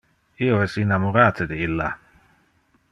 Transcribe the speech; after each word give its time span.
Io 0.45 0.55
es 0.63 0.77
innamorate 0.83 1.47
de 1.53 1.61
illa. 1.67 1.91